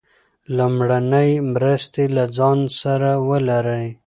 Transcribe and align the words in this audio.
لومړنۍ 0.57 1.31
مرستې 1.53 2.03
له 2.15 2.23
ځان 2.37 2.59
سره 2.81 3.11
ولرئ. 3.29 3.87